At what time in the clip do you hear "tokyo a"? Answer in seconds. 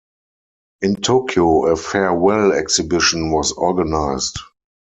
1.03-1.75